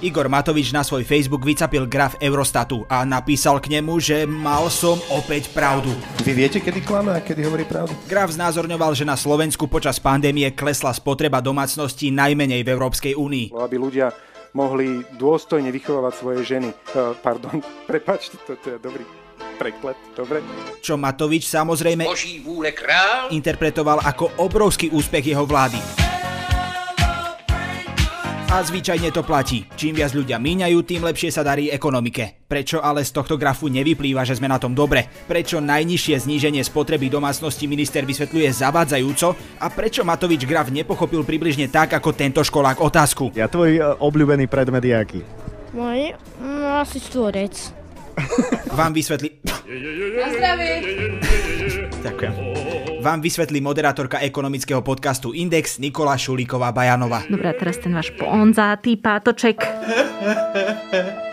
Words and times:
Igor 0.00 0.32
Matovič 0.32 0.72
na 0.72 0.80
svoj 0.80 1.04
Facebook 1.04 1.44
vycapil 1.44 1.84
graf 1.84 2.16
Eurostatu 2.24 2.88
a 2.88 3.04
napísal 3.04 3.60
k 3.60 3.76
nemu, 3.76 4.00
že 4.00 4.24
mal 4.24 4.72
som 4.72 4.96
opäť 5.12 5.52
pravdu. 5.52 5.92
Vy 6.24 6.32
viete, 6.32 6.56
kedy 6.56 6.80
klame 6.80 7.12
a 7.12 7.20
kedy 7.20 7.44
hovorí 7.44 7.68
pravdu? 7.68 7.92
Graf 8.08 8.32
znázorňoval, 8.32 8.96
že 8.96 9.04
na 9.04 9.12
Slovensku 9.20 9.68
počas 9.68 10.00
pandémie 10.00 10.48
klesla 10.56 10.96
spotreba 10.96 11.44
domácností 11.44 12.08
najmenej 12.16 12.64
v 12.64 12.72
Európskej 12.72 13.12
únii. 13.12 13.52
Aby 13.52 13.76
ľudia 13.76 14.08
mohli 14.56 15.04
dôstojne 15.20 15.68
vychovávať 15.68 16.12
svoje 16.16 16.48
ženy. 16.48 16.72
Uh, 16.96 17.12
pardon, 17.20 17.60
prepačte, 17.90 18.40
to, 18.48 18.56
to 18.56 18.66
je 18.72 18.78
dobrý 18.80 19.04
preklep, 19.60 20.00
dobre? 20.16 20.40
Čo 20.80 20.96
Matovič 20.96 21.44
samozrejme 21.44 22.08
interpretoval 23.36 24.00
ako 24.00 24.40
obrovský 24.40 24.88
úspech 24.96 25.36
jeho 25.36 25.44
vlády. 25.44 25.99
A 28.50 28.66
zvyčajne 28.66 29.14
to 29.14 29.22
platí. 29.22 29.62
Čím 29.78 29.94
viac 29.94 30.10
ľudia 30.10 30.34
míňajú, 30.42 30.82
tým 30.82 31.06
lepšie 31.06 31.30
sa 31.30 31.46
darí 31.46 31.70
ekonomike. 31.70 32.42
Prečo 32.50 32.82
ale 32.82 33.06
z 33.06 33.14
tohto 33.14 33.38
grafu 33.38 33.70
nevyplýva, 33.70 34.26
že 34.26 34.34
sme 34.42 34.50
na 34.50 34.58
tom 34.58 34.74
dobre? 34.74 35.06
Prečo 35.30 35.62
najnižšie 35.62 36.26
zníženie 36.26 36.58
spotreby 36.66 37.06
domácnosti 37.06 37.70
minister 37.70 38.02
vysvetľuje 38.02 38.50
zavádzajúco? 38.50 39.38
A 39.62 39.70
prečo 39.70 40.02
Matovič 40.02 40.50
graf 40.50 40.66
nepochopil 40.74 41.22
približne 41.22 41.70
tak, 41.70 41.94
ako 41.94 42.10
tento 42.10 42.42
školák 42.42 42.82
otázku? 42.82 43.30
Ja 43.38 43.46
tvoj 43.46 43.78
uh, 43.78 43.94
obľúbený 44.02 44.50
predmet 44.50 44.82
je 44.82 44.94
aký? 44.98 45.20
Môj? 45.70 46.18
No, 46.42 46.82
asi 46.82 46.98
stvorec. 46.98 47.54
Vám 48.74 48.90
vysvetli... 48.90 49.30
Na 49.46 50.26
zdravie! 50.34 50.74
Ďakujem. 52.02 52.49
Vám 53.00 53.20
vysvetlí 53.20 53.60
moderátorka 53.60 54.18
ekonomického 54.18 54.82
podcastu 54.82 55.32
Index 55.32 55.78
Nikola 55.78 56.20
Šulíková 56.20 56.72
Bajanova. 56.72 57.24
Dobre, 57.32 57.56
teraz 57.56 57.80
ten 57.80 57.96
váš 57.96 58.12
ponzátý 58.12 59.00
pátoček. 59.00 59.56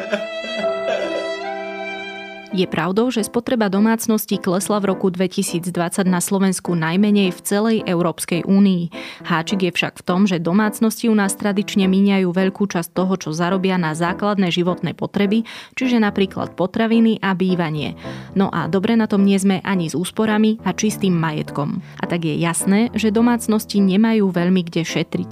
Je 2.58 2.66
pravdou, 2.66 3.14
že 3.14 3.22
spotreba 3.22 3.70
domácností 3.70 4.42
klesla 4.42 4.82
v 4.82 4.90
roku 4.90 5.14
2020 5.14 5.70
na 6.10 6.18
Slovensku 6.18 6.74
najmenej 6.74 7.30
v 7.30 7.40
celej 7.46 7.78
Európskej 7.86 8.50
únii. 8.50 8.90
Háčik 9.30 9.70
je 9.70 9.70
však 9.70 10.02
v 10.02 10.04
tom, 10.04 10.26
že 10.26 10.42
domácnosti 10.42 11.06
u 11.06 11.14
nás 11.14 11.38
tradične 11.38 11.86
míňajú 11.86 12.26
veľkú 12.26 12.66
časť 12.66 12.98
toho, 12.98 13.14
čo 13.14 13.30
zarobia 13.30 13.78
na 13.78 13.94
základné 13.94 14.50
životné 14.50 14.98
potreby, 14.98 15.46
čiže 15.78 16.02
napríklad 16.02 16.58
potraviny 16.58 17.22
a 17.22 17.38
bývanie. 17.38 17.94
No 18.34 18.50
a 18.50 18.66
dobre 18.66 18.98
na 18.98 19.06
tom 19.06 19.22
nie 19.22 19.38
sme 19.38 19.62
ani 19.62 19.86
s 19.86 19.94
úsporami 19.94 20.58
a 20.66 20.74
čistým 20.74 21.14
majetkom. 21.14 21.86
A 22.02 22.10
tak 22.10 22.26
je 22.26 22.42
jasné, 22.42 22.90
že 22.98 23.14
domácnosti 23.14 23.78
nemajú 23.78 24.34
veľmi 24.34 24.66
kde 24.66 24.82
šetriť. 24.82 25.32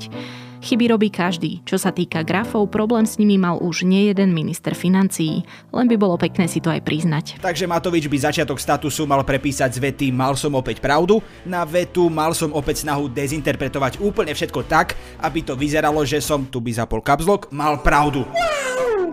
Chyby 0.65 0.89
robí 0.89 1.13
každý. 1.13 1.61
Čo 1.61 1.77
sa 1.77 1.93
týka 1.93 2.25
grafov, 2.25 2.73
problém 2.73 3.05
s 3.05 3.21
nimi 3.21 3.37
mal 3.37 3.61
už 3.61 3.85
nie 3.85 4.09
jeden 4.09 4.33
minister 4.33 4.73
financií. 4.73 5.45
Len 5.69 5.85
by 5.85 5.93
bolo 5.93 6.17
pekné 6.17 6.49
si 6.49 6.57
to 6.57 6.73
aj 6.73 6.81
priznať. 6.81 7.37
Takže 7.37 7.69
Matovič 7.69 8.09
by 8.09 8.17
začiatok 8.17 8.57
statusu 8.57 9.05
mal 9.05 9.21
prepísať 9.21 9.77
z 9.77 9.79
vety 9.79 10.07
mal 10.09 10.33
som 10.33 10.57
opäť 10.57 10.81
pravdu 10.81 11.21
na 11.45 11.61
vetu 11.61 12.09
mal 12.09 12.33
som 12.33 12.49
opäť 12.57 12.81
snahu 12.81 13.13
dezinterpretovať 13.13 14.01
úplne 14.01 14.33
všetko 14.33 14.65
tak, 14.65 14.97
aby 15.21 15.45
to 15.45 15.53
vyzeralo, 15.53 16.01
že 16.01 16.17
som, 16.17 16.49
tu 16.49 16.57
by 16.57 16.73
zapol 16.73 17.05
kapzlok, 17.05 17.53
mal 17.53 17.77
pravdu. 17.85 18.25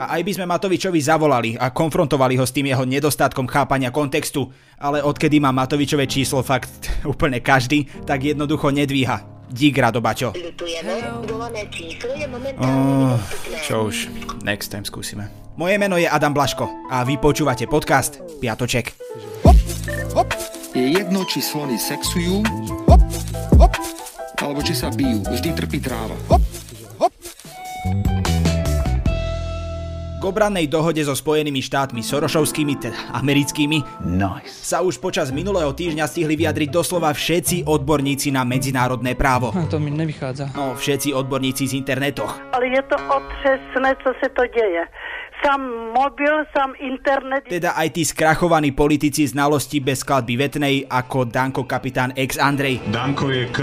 A 0.01 0.19
aj 0.19 0.23
by 0.25 0.33
sme 0.35 0.51
Matovičovi 0.51 0.99
zavolali 0.99 1.51
a 1.55 1.71
konfrontovali 1.71 2.35
ho 2.35 2.43
s 2.43 2.51
tým 2.51 2.73
jeho 2.73 2.83
nedostatkom 2.83 3.47
chápania 3.47 3.95
kontextu, 3.95 4.51
ale 4.81 5.05
odkedy 5.05 5.39
má 5.39 5.53
Matovičové 5.55 6.09
číslo 6.09 6.43
fakt 6.43 6.91
úplne 7.13 7.39
každý, 7.39 7.87
tak 8.09 8.25
jednoducho 8.25 8.73
nedvíha. 8.73 9.32
Dík, 9.53 9.77
Rado 9.79 10.01
Baťo. 10.01 10.33
Oh, 12.57 13.21
čo 13.61 13.93
už, 13.93 14.09
next 14.41 14.73
time 14.73 14.89
skúsime. 14.89 15.29
Moje 15.61 15.77
meno 15.77 16.01
je 16.01 16.09
Adam 16.09 16.33
Blaško 16.33 16.89
a 16.89 17.05
vy 17.05 17.21
počúvate 17.21 17.69
podcast 17.69 18.17
Piatoček. 18.41 18.97
Hop, 19.45 19.59
hop. 20.17 20.29
Je 20.73 20.97
jedno, 20.97 21.29
či 21.29 21.45
slony 21.45 21.77
sexujú, 21.77 22.41
hop, 22.89 23.05
hop. 23.61 23.77
alebo 24.41 24.65
či 24.65 24.73
sa 24.73 24.89
bijú. 24.89 25.21
Vždy 25.29 25.53
trpí 25.53 25.85
tráva. 25.85 26.17
Hop, 26.33 26.41
hop. 26.41 26.52
K 30.23 30.31
obrannej 30.31 30.71
dohode 30.71 31.03
so 31.03 31.19
Spojenými 31.19 31.59
štátmi 31.59 31.99
Sorošovskými, 31.99 32.79
teda 32.79 32.95
americkými, 33.19 34.07
nice. 34.07 34.55
sa 34.55 34.79
už 34.79 35.03
počas 35.03 35.35
minulého 35.35 35.75
týždňa 35.75 36.07
stihli 36.07 36.39
vyjadriť 36.39 36.71
doslova 36.71 37.11
všetci 37.11 37.67
odborníci 37.67 38.31
na 38.31 38.47
medzinárodné 38.47 39.19
právo. 39.19 39.51
A 39.51 39.67
to 39.67 39.83
mi 39.83 39.91
nevychádza. 39.91 40.55
No, 40.55 40.79
všetci 40.79 41.11
odborníci 41.11 41.67
z 41.67 41.75
internetoch. 41.75 42.39
Ale 42.55 42.71
je 42.71 42.83
to 42.87 42.97
otřesné, 43.03 43.99
co 43.99 44.11
se 44.23 44.31
to 44.31 44.47
deje 44.47 44.87
sam 45.43 45.61
mobil, 45.91 46.47
sam 46.55 46.71
internet. 46.79 47.51
Teda 47.51 47.75
aj 47.75 47.89
tí 47.91 48.07
skrachovaní 48.07 48.71
politici 48.71 49.27
znalosti 49.27 49.83
bez 49.83 50.07
skladby 50.07 50.39
vetnej 50.39 50.87
ako 50.87 51.27
Danko 51.27 51.67
kapitán 51.67 52.15
ex 52.15 52.39
Andrej. 52.39 52.79
Danko 52.89 53.29
je 53.35 53.51
K, 53.51 53.59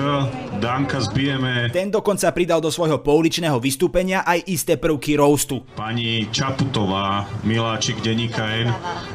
Danka 0.60 1.00
zbijeme. 1.00 1.72
Ten 1.72 1.88
dokonca 1.88 2.30
pridal 2.36 2.60
do 2.60 2.68
svojho 2.68 3.00
pouličného 3.00 3.56
vystúpenia 3.58 4.28
aj 4.28 4.44
isté 4.52 4.76
prvky 4.76 5.16
roastu. 5.16 5.64
Pani 5.80 6.28
Čaputová, 6.30 7.24
miláčik 7.48 8.04
denníka 8.04 8.44
N, 8.60 8.70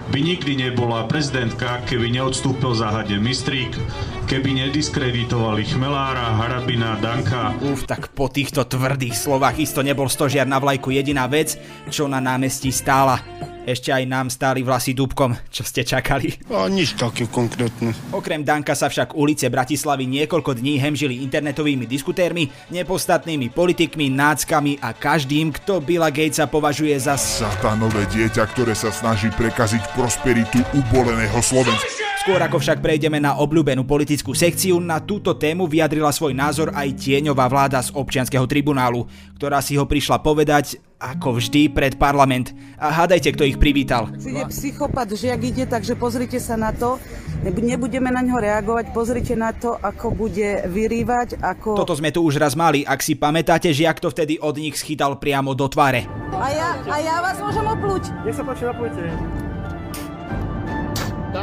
by 0.08 0.18
nikdy 0.24 0.56
nebola 0.56 1.04
prezidentka, 1.04 1.84
keby 1.84 2.08
neodstúpil 2.08 2.72
za 2.72 2.88
hade 2.88 3.20
Mistrík, 3.20 3.76
keby 4.24 4.66
nediskreditovali 4.66 5.68
Chmelára, 5.68 6.32
Harabina, 6.40 6.96
Danka. 6.98 7.52
Uf, 7.60 7.84
tak 7.84 8.10
po 8.16 8.32
týchto 8.32 8.64
tvrdých 8.64 9.14
slovách 9.14 9.60
isto 9.60 9.84
nebol 9.84 10.08
stožiar 10.08 10.48
na 10.48 10.56
vlajku 10.56 10.88
jediná 10.90 11.28
vec, 11.28 11.60
čo 11.92 12.08
na 12.08 12.18
námestí 12.18 12.72
stála. 12.72 13.20
Ešte 13.64 13.96
aj 13.96 14.04
nám 14.04 14.28
stáli 14.28 14.60
vlasy 14.60 14.92
dúbkom, 14.92 15.32
čo 15.48 15.64
ste 15.64 15.88
čakali. 15.88 16.36
A 16.52 16.68
nič 16.68 17.00
také 17.00 17.24
konkrétne. 17.24 17.96
Okrem 18.12 18.44
Danka 18.44 18.76
sa 18.76 18.92
však 18.92 19.16
ulice 19.16 19.48
Bratislavy 19.48 20.04
niekoľko 20.04 20.60
dní 20.60 20.76
hemžili 20.76 21.24
internetovými 21.24 21.88
diskutérmi, 21.88 22.52
nepostatnými 22.68 23.48
politikmi, 23.48 24.12
náckami 24.12 24.84
a 24.84 24.92
každým, 24.92 25.48
kto 25.56 25.80
Billa 25.80 26.12
Gatesa 26.12 26.44
považuje 26.44 26.92
za 27.00 27.16
satanové 27.16 28.04
dieťa, 28.12 28.44
ktoré 28.52 28.76
sa 28.76 28.92
snaží 28.92 29.32
prekaziť 29.32 29.96
prosperitu 29.96 30.60
uboleného 30.76 31.40
Slovenska. 31.40 32.03
Skôr 32.24 32.40
ako 32.40 32.56
však 32.56 32.80
prejdeme 32.80 33.20
na 33.20 33.36
obľúbenú 33.36 33.84
politickú 33.84 34.32
sekciu, 34.32 34.80
na 34.80 34.96
túto 34.96 35.36
tému 35.36 35.68
vyjadrila 35.68 36.08
svoj 36.08 36.32
názor 36.32 36.72
aj 36.72 36.96
tieňová 36.96 37.52
vláda 37.52 37.84
z 37.84 37.92
občianskeho 37.92 38.48
tribunálu, 38.48 39.04
ktorá 39.36 39.60
si 39.60 39.76
ho 39.76 39.84
prišla 39.84 40.24
povedať 40.24 40.80
ako 40.96 41.36
vždy 41.36 41.68
pred 41.68 42.00
parlament. 42.00 42.56
A 42.80 42.88
hádajte, 42.88 43.28
kto 43.36 43.44
ich 43.44 43.60
privítal. 43.60 44.08
Je 44.16 44.40
psychopat, 44.48 45.12
že 45.12 45.36
jak 45.36 45.42
ide, 45.44 45.68
takže 45.68 46.00
pozrite 46.00 46.40
sa 46.40 46.56
na 46.56 46.72
to. 46.72 46.96
Nebudeme 47.44 48.08
na 48.08 48.24
ňo 48.24 48.40
reagovať, 48.40 48.96
pozrite 48.96 49.36
na 49.36 49.52
to, 49.52 49.76
ako 49.76 50.16
bude 50.16 50.64
vyrývať, 50.64 51.44
ako... 51.44 51.76
Toto 51.76 51.92
sme 51.92 52.08
tu 52.08 52.24
už 52.24 52.40
raz 52.40 52.56
mali, 52.56 52.88
ak 52.88 53.04
si 53.04 53.20
pamätáte, 53.20 53.68
že 53.68 53.84
jak 53.84 54.00
to 54.00 54.08
vtedy 54.08 54.40
od 54.40 54.56
nich 54.56 54.80
schytal 54.80 55.20
priamo 55.20 55.52
do 55.52 55.68
tváre. 55.68 56.08
A 56.40 56.48
ja, 56.48 56.72
a 56.88 56.96
ja 57.04 57.20
vás 57.20 57.36
môžem 57.36 57.68
oplúť. 57.68 58.08
Nech 58.24 58.32
sa 58.32 58.48
páči, 58.48 58.64
napojte. 58.64 59.43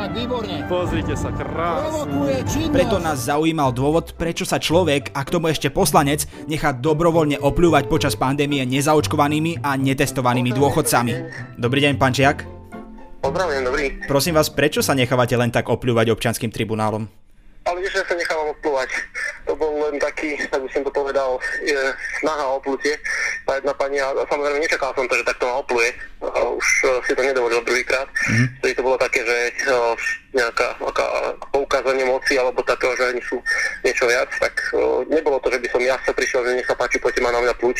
Tak, 0.01 0.17
výborne. 0.17 0.65
Pozrite 0.65 1.13
sa, 1.13 1.29
krásne. 1.29 2.41
Preto 2.73 2.97
nás 2.97 3.21
zaujímal 3.29 3.69
dôvod, 3.69 4.17
prečo 4.17 4.49
sa 4.49 4.57
človek, 4.57 5.13
a 5.13 5.21
k 5.21 5.29
tomu 5.29 5.53
ešte 5.53 5.69
poslanec, 5.69 6.25
nechá 6.49 6.73
dobrovoľne 6.73 7.37
opľúvať 7.37 7.85
počas 7.85 8.17
pandémie 8.17 8.65
nezaočkovanými 8.65 9.61
a 9.61 9.77
netestovanými 9.77 10.57
dôchodcami. 10.57 11.13
Dobrý 11.61 11.85
deň, 11.85 12.01
pán 12.01 12.17
Čiak. 12.17 12.49
Pozdravujem, 13.21 13.61
dobrý. 13.61 13.85
Prosím 14.09 14.41
vás, 14.41 14.49
prečo 14.49 14.81
sa 14.81 14.97
nechávate 14.97 15.37
len 15.37 15.53
tak 15.53 15.69
opľúvať 15.69 16.09
občanským 16.09 16.49
tribunálom? 16.49 17.05
Ale 17.69 17.77
vieš, 17.85 18.01
že 18.01 18.09
sa 18.09 18.17
nechávam 18.17 18.40
opľúvať. 18.51 18.89
To 19.47 19.53
bol 19.55 19.71
len 19.87 19.97
taký, 19.97 20.35
tak 20.51 20.61
by 20.61 20.69
som 20.71 20.83
to 20.83 20.91
povedal, 20.91 21.39
je, 21.63 21.79
snaha 22.21 22.43
o 22.51 22.59
oplutie. 22.59 22.99
Tá 23.47 23.57
jedna 23.57 23.73
pani, 23.73 23.97
a 23.99 24.11
samozrejme 24.27 24.59
nečakal 24.61 24.91
som 24.93 25.07
to, 25.07 25.15
že 25.15 25.27
takto 25.27 25.47
ma 25.47 25.63
opluje. 25.63 25.89
A 26.21 26.39
už 26.51 26.67
uh, 26.85 26.89
si 27.07 27.15
to 27.17 27.23
nedovolil 27.25 27.63
druhýkrát. 27.65 28.05
Mm-hmm. 28.05 28.47
Vtedy 28.61 28.73
to 28.77 28.85
bolo 28.85 28.97
také, 29.01 29.25
že 29.25 29.37
uh, 29.71 29.93
nejaká 30.35 30.77
aká, 30.79 31.05
poukázanie 31.49 32.05
moci 32.05 32.37
alebo 32.37 32.61
takého, 32.61 32.93
že 32.93 33.09
oni 33.15 33.21
sú 33.25 33.37
niečo 33.81 34.05
viac. 34.05 34.29
Tak 34.37 34.53
uh, 34.75 35.01
nebolo 35.09 35.41
to, 35.41 35.49
že 35.49 35.59
by 35.59 35.67
som 35.71 35.81
ja 35.81 35.97
sa 36.03 36.13
prišiel, 36.13 36.45
že 36.45 36.61
nech 36.61 36.69
sa 36.69 36.77
páči, 36.77 37.01
poďte 37.01 37.23
ma 37.25 37.33
na 37.33 37.41
mňa 37.41 37.55
pluť. 37.57 37.77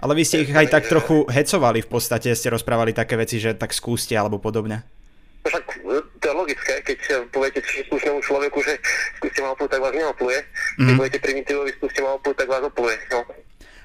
Ale 0.00 0.16
vy 0.16 0.24
ste 0.24 0.48
ich 0.48 0.52
aj 0.56 0.72
tak 0.72 0.88
trochu 0.88 1.28
hecovali 1.28 1.84
v 1.84 1.90
podstate, 1.92 2.32
ste 2.32 2.48
rozprávali 2.48 2.96
také 2.96 3.20
veci, 3.20 3.36
že 3.36 3.52
tak 3.52 3.76
skúste 3.76 4.16
alebo 4.16 4.40
podobne. 4.40 4.80
Však 5.44 5.84
logické, 6.50 6.82
keď 6.82 7.30
poviete 7.30 7.62
slušnému 7.62 8.18
človeku, 8.26 8.58
že 8.66 8.74
skúste 9.22 9.38
ma 9.46 9.54
oplúť, 9.54 9.78
tak 9.78 9.82
vás 9.86 9.94
neopluje. 9.94 10.38
Mm-hmm. 10.42 10.82
Keď 10.82 10.94
poviete 10.98 11.18
primitívovi, 11.22 11.70
skúste 11.78 12.00
ma 12.02 12.10
oplúť, 12.18 12.36
tak 12.42 12.48
vás 12.50 12.62
opluje. 12.66 12.98
No. 13.14 13.22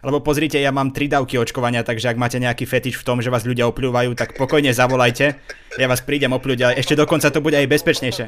Lebo 0.06 0.22
pozrite, 0.22 0.58
ja 0.58 0.70
mám 0.70 0.94
tri 0.94 1.06
dávky 1.06 1.38
očkovania, 1.38 1.86
takže 1.86 2.14
ak 2.14 2.18
máte 2.18 2.38
nejaký 2.42 2.66
fetiš 2.66 3.02
v 3.02 3.06
tom, 3.06 3.18
že 3.22 3.30
vás 3.30 3.46
ľudia 3.46 3.70
opľúvajú, 3.70 4.18
tak 4.18 4.38
pokojne 4.38 4.74
zavolajte. 4.74 5.38
Ja 5.78 5.86
vás 5.86 6.02
prídem 6.02 6.34
opľúť 6.34 6.60
a 6.62 6.70
ešte 6.78 6.98
dokonca 6.98 7.30
to 7.30 7.42
bude 7.42 7.58
aj 7.58 7.70
bezpečnejšie. 7.70 8.26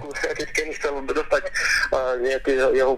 Keď 0.54 0.68
chcel 0.78 0.94
dostať 1.06 1.44
uh, 1.94 2.18
nejaký 2.22 2.52
jeho 2.78 2.98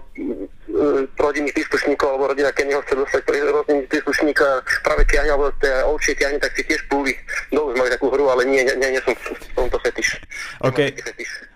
rodinných 1.16 1.54
príslušníkov, 1.54 2.06
alebo 2.08 2.32
rodina 2.32 2.50
Kennyho 2.50 2.80
chce 2.84 2.94
dostať 2.96 3.20
rodinných 3.28 3.90
príslušníka 3.90 4.46
práve 4.82 5.02
tiahne, 5.06 5.30
alebo 5.36 5.52
teda 5.60 5.84
ovčie 5.86 6.16
tiahne, 6.16 6.40
tak 6.40 6.56
si 6.56 6.62
tiež 6.64 6.82
plúvi. 6.88 7.14
Dolu 7.52 7.72
sme 7.74 7.86
mali 7.86 7.90
takú 7.92 8.06
hru, 8.08 8.26
ale 8.32 8.48
nie, 8.48 8.64
nie, 8.64 8.74
nie 8.76 9.02
som 9.04 9.14
v 9.14 9.54
tomto 9.54 9.78
fetiš. 9.84 10.16
OK. 10.64 10.96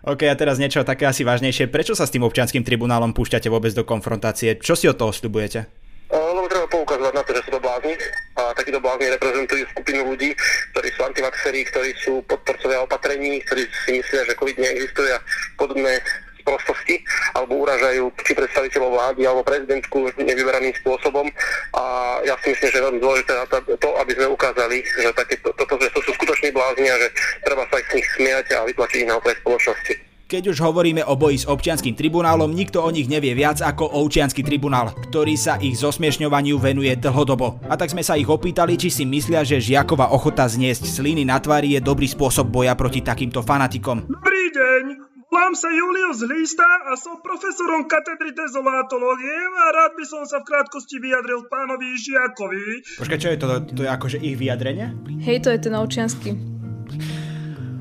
OK, 0.05 0.23
a 0.29 0.37
teraz 0.37 0.61
niečo 0.61 0.85
také 0.85 1.09
asi 1.09 1.25
vážnejšie. 1.25 1.73
Prečo 1.73 1.97
sa 1.97 2.05
s 2.05 2.13
tým 2.13 2.29
občianským 2.29 2.61
tribunálom 2.61 3.17
púšťate 3.17 3.49
vôbec 3.49 3.73
do 3.73 3.89
konfrontácie? 3.89 4.61
Čo 4.61 4.77
si 4.77 4.85
od 4.85 5.01
toho 5.01 5.17
sľubujete? 5.17 5.65
Lebo 6.13 6.47
treba 6.47 6.69
poukazovať 6.69 7.15
na 7.17 7.25
to, 7.25 7.33
že 7.33 7.43
sú 7.49 7.51
to 7.57 7.61
blázni 7.65 7.97
a 8.37 8.53
takíto 8.53 8.79
blázni 8.79 9.09
reprezentujú 9.17 9.65
skupinu 9.73 10.13
ľudí, 10.13 10.37
ktorí 10.77 10.89
sú 10.93 11.01
antivaxerí, 11.09 11.61
ktorí 11.73 11.91
sú 12.05 12.21
podporcovia 12.29 12.85
opatrení, 12.85 13.41
ktorí 13.49 13.65
si 13.89 13.97
myslia, 13.97 14.29
že 14.29 14.37
COVID 14.37 14.61
neexistuje 14.61 15.11
a 15.17 15.19
podobné 15.57 16.05
prostosti, 16.45 17.01
alebo 17.45 17.61
uražajú 17.61 18.09
či 18.25 18.33
predstaviteľov 18.33 18.91
vlády, 18.97 19.21
alebo 19.29 19.45
prezidentku 19.45 20.09
nevyberaným 20.17 20.73
spôsobom. 20.81 21.29
A 21.77 21.83
ja 22.25 22.35
si 22.41 22.57
myslím, 22.57 22.73
že 22.73 22.79
je 22.81 22.87
veľmi 22.89 23.01
dôležité 23.05 23.33
na 23.37 23.45
to, 23.45 23.61
aby 24.01 24.13
sme 24.17 24.33
ukázali, 24.33 24.81
že 24.81 25.13
také, 25.13 25.37
to, 25.45 25.53
to, 25.53 25.75
že 25.77 25.93
to 25.93 26.01
sú 26.09 26.11
skutoční 26.17 26.51
blázni 26.57 26.89
a 26.89 26.97
že 26.97 27.09
treba 27.45 27.69
sa 27.69 27.77
ich 27.79 27.89
z 27.93 27.97
nich 28.01 28.09
smiať 28.17 28.47
a 28.57 28.65
vytlačiť 28.65 28.99
ich 29.05 29.11
na 29.13 29.21
okraj 29.21 29.37
spoločnosti. 29.45 29.95
Keď 30.25 30.57
už 30.57 30.59
hovoríme 30.65 31.05
o 31.05 31.15
boji 31.21 31.45
s 31.45 31.47
občianským 31.47 31.93
tribunálom, 31.93 32.49
nikto 32.49 32.81
o 32.81 32.89
nich 32.89 33.13
nevie 33.13 33.37
viac 33.37 33.61
ako 33.61 33.93
občiansky 34.03 34.41
tribunál, 34.41 34.97
ktorý 35.13 35.37
sa 35.37 35.61
ich 35.61 35.77
zosmiešňovaniu 35.77 36.57
venuje 36.57 36.97
dlhodobo. 36.97 37.61
A 37.69 37.77
tak 37.77 37.93
sme 37.93 38.01
sa 38.01 38.17
ich 38.17 38.27
opýtali, 38.27 38.81
či 38.81 38.89
si 38.89 39.05
myslia, 39.05 39.45
že 39.45 39.61
žiaková 39.61 40.17
ochota 40.17 40.49
zniesť 40.49 40.89
sliny 40.89 41.29
na 41.29 41.37
tvári 41.37 41.77
je 41.77 41.85
dobrý 41.85 42.09
spôsob 42.09 42.49
boja 42.49 42.73
proti 42.73 43.05
takýmto 43.05 43.45
fanatikom. 43.45 44.09
Dobrý 44.09 44.49
deň, 44.49 45.14
Volám 45.33 45.55
sa 45.57 45.69
Julius 45.73 46.21
Hlista 46.25 46.67
a 46.89 46.97
som 47.01 47.21
profesorom 47.21 47.89
katedry 47.89 48.37
dezolátológie 48.37 49.39
a 49.57 49.65
rád 49.73 49.93
by 49.97 50.05
som 50.05 50.23
sa 50.29 50.45
v 50.45 50.49
krátkosti 50.53 51.01
vyjadril 51.01 51.49
pánovi 51.49 51.97
Žiakovi. 51.97 52.65
Počkaj, 53.01 53.19
čo 53.19 53.29
je 53.33 53.39
to? 53.41 53.47
To 53.73 53.81
je 53.85 53.91
akože 53.91 54.19
ich 54.21 54.37
vyjadrenie? 54.37 54.93
Hej, 55.25 55.47
to 55.47 55.49
je 55.55 55.59
ten 55.61 55.75
občiansky. 55.75 56.37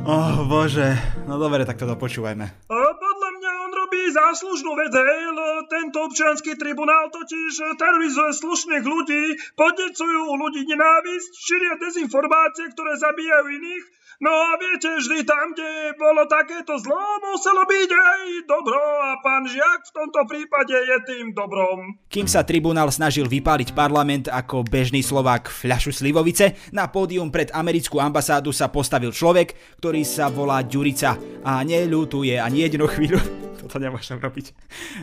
Oh, 0.03 0.43
bože. 0.47 0.95
No 1.27 1.39
dobre, 1.39 1.63
tak 1.63 1.79
to 1.79 1.87
dopočúvajme. 1.87 2.45
A 2.67 2.77
podľa 2.91 3.29
mňa 3.39 3.51
on 3.63 3.71
robí 3.71 4.01
záslužnú 4.23 4.71
vec, 4.79 4.93
hej, 4.95 5.23
tento 5.67 5.99
občianský 6.07 6.55
tribunál 6.55 7.11
totiž 7.11 7.75
terorizuje 7.75 8.31
slušných 8.39 8.85
ľudí, 8.87 9.23
podnecujú 9.59 10.31
ľudí 10.39 10.63
nenávisť, 10.63 11.31
šíria 11.35 11.75
dezinformácie, 11.83 12.71
ktoré 12.71 12.95
zabíjajú 12.95 13.47
iných. 13.51 13.85
No 14.23 14.31
a 14.31 14.55
viete, 14.55 14.87
vždy 14.87 15.27
tam, 15.27 15.51
kde 15.51 15.99
bolo 15.99 16.23
takéto 16.31 16.79
zlo, 16.79 17.01
muselo 17.27 17.67
byť 17.67 17.89
aj 17.91 18.21
dobro. 18.47 18.79
A 18.79 19.19
pán 19.19 19.43
Žiak 19.43 19.81
v 19.83 19.95
tomto 19.99 20.21
prípade 20.31 20.71
je 20.71 20.97
tým 21.03 21.35
dobrom. 21.35 21.99
Kým 22.07 22.29
sa 22.29 22.47
tribunál 22.47 22.87
snažil 22.93 23.27
vypáliť 23.27 23.75
parlament 23.75 24.31
ako 24.31 24.63
bežný 24.63 25.03
Slovák 25.03 25.51
fľašu 25.51 25.91
slivovice, 25.91 26.55
na 26.71 26.87
pódium 26.87 27.33
pred 27.33 27.51
americkú 27.51 27.99
ambasádu 27.99 28.55
sa 28.55 28.71
postavil 28.71 29.11
človek, 29.11 29.81
ktorý 29.83 30.07
sa 30.07 30.31
volá 30.31 30.63
Ďurica. 30.63 31.19
A 31.43 31.59
neľutuje 31.67 32.39
ani 32.39 32.71
jednu 32.71 32.87
chvíľu 32.87 33.42
toto 33.73 33.81
nemôžem 33.81 34.21
robiť. 34.21 34.53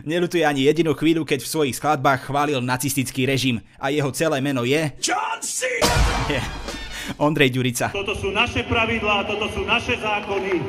Nelutuje 0.06 0.46
ani 0.46 0.70
jedinú 0.70 0.94
chvíľu, 0.94 1.26
keď 1.26 1.42
v 1.42 1.50
svojich 1.50 1.74
skladbách 1.82 2.30
chválil 2.30 2.62
nacistický 2.62 3.26
režim 3.26 3.58
a 3.82 3.90
jeho 3.90 4.14
celé 4.14 4.38
meno 4.38 4.62
je... 4.62 4.94
John 5.02 5.42
C. 5.42 5.66
Yeah. 6.30 6.46
Ondrej 7.18 7.50
Ďurica. 7.50 7.90
Toto 7.90 8.14
sú 8.14 8.30
naše 8.30 8.62
pravidlá, 8.62 9.26
toto 9.26 9.50
sú 9.50 9.66
naše 9.66 9.98
zákony. 9.98 10.62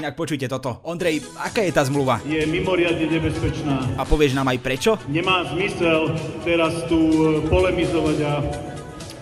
Inak 0.00 0.16
počujte 0.16 0.48
toto. 0.48 0.80
Ondrej, 0.88 1.20
aká 1.36 1.60
je 1.60 1.76
tá 1.76 1.84
zmluva? 1.84 2.24
Je 2.24 2.40
mimoriadne 2.48 3.04
nebezpečná. 3.04 4.00
A 4.00 4.08
povieš 4.08 4.32
nám 4.32 4.48
aj 4.48 4.58
prečo? 4.64 4.96
Nemá 5.04 5.44
zmysel 5.52 6.16
teraz 6.40 6.72
tu 6.88 7.12
polemizovať 7.52 8.16
a 8.24 8.32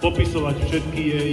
popisovať 0.04 0.56
všetky 0.68 1.00
jej 1.00 1.32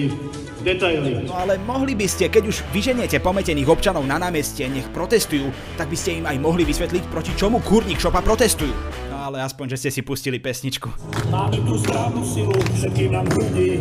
detaily. 0.64 1.28
No 1.28 1.36
ale 1.36 1.60
mohli 1.68 1.92
by 1.92 2.08
ste, 2.08 2.32
keď 2.32 2.44
už 2.48 2.64
vyženiete 2.72 3.20
pometených 3.20 3.68
občanov 3.68 4.08
na 4.08 4.16
námestie, 4.16 4.72
nech 4.72 4.88
protestujú, 4.96 5.52
tak 5.76 5.92
by 5.92 5.98
ste 6.00 6.24
im 6.24 6.26
aj 6.30 6.38
mohli 6.40 6.64
vysvetliť, 6.64 7.04
proti 7.12 7.36
čomu 7.36 7.60
kurník 7.60 8.00
šopa 8.00 8.24
protestujú 8.24 9.01
ale 9.32 9.48
aspoň, 9.48 9.74
že 9.74 9.88
ste 9.88 9.90
si 9.96 10.02
pustili 10.04 10.44
pesničku. 10.44 10.92
Máme 11.32 11.64
tú 11.64 11.80
správnu 11.80 12.20
silu, 12.28 12.52
nám 13.08 13.26
ľudí, 13.32 13.80